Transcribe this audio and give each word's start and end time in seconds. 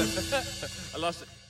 I 0.94 0.98
lost 0.98 1.22
it. 1.22 1.49